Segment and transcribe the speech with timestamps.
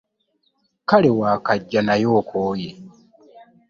[0.89, 2.69] Kale waakajja naye okooye!